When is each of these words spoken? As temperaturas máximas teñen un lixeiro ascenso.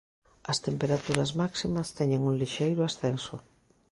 As 0.51 0.57
temperaturas 0.67 1.31
máximas 1.41 1.87
teñen 1.97 2.21
un 2.29 2.33
lixeiro 2.41 2.81
ascenso. 2.85 3.35